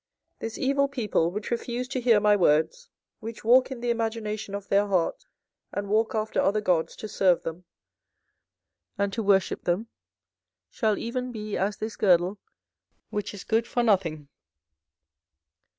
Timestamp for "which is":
13.11-13.43